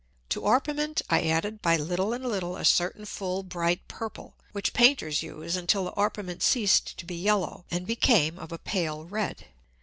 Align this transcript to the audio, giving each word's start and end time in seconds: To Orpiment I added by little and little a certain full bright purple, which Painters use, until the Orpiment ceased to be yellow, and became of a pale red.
To 0.29 0.41
Orpiment 0.41 1.03
I 1.11 1.27
added 1.29 1.61
by 1.61 1.77
little 1.77 2.11
and 2.11 2.25
little 2.25 2.55
a 2.57 2.65
certain 2.65 3.05
full 3.05 3.43
bright 3.43 3.87
purple, 3.87 4.33
which 4.51 4.73
Painters 4.73 5.21
use, 5.21 5.55
until 5.55 5.83
the 5.83 5.91
Orpiment 5.91 6.41
ceased 6.41 6.97
to 6.97 7.05
be 7.05 7.13
yellow, 7.15 7.65
and 7.69 7.85
became 7.85 8.39
of 8.39 8.51
a 8.51 8.57
pale 8.57 9.05
red. 9.05 9.45